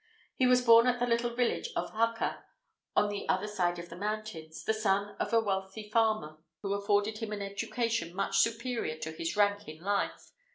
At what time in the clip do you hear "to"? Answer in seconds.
8.97-9.11